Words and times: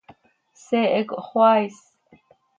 Seehe 0.65 1.01
cohxoaa 1.09 1.59
is. 1.67 1.79